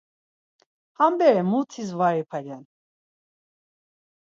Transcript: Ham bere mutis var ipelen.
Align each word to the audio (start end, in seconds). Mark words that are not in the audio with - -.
Ham 0.97 1.19
bere 1.21 1.43
mutis 1.51 1.91
var 1.99 2.15
ipelen. 2.21 2.63